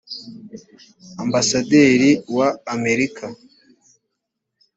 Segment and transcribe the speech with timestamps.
[1.21, 3.25] ambasaderi wa amerika